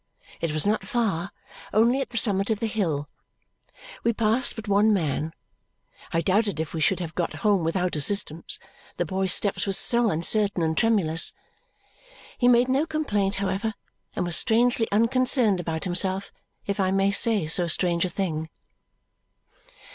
[0.39, 1.29] It was not far,
[1.71, 3.07] only at the summit of the hill.
[4.03, 5.31] We passed but one man.
[6.11, 8.57] I doubted if we should have got home without assistance,
[8.97, 11.33] the boy's steps were so uncertain and tremulous.
[12.39, 13.75] He made no complaint, however,
[14.15, 16.33] and was strangely unconcerned about himself,
[16.65, 18.49] if I may say so strange a thing.